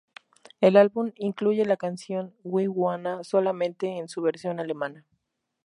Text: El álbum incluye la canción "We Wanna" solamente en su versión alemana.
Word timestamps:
El 0.61 0.77
álbum 0.77 1.11
incluye 1.15 1.63
la 1.63 1.77
canción 1.77 2.33
"We 2.43 2.67
Wanna" 2.67 3.23
solamente 3.23 3.85
en 3.99 4.09
su 4.09 4.23
versión 4.23 4.59
alemana. 4.59 5.05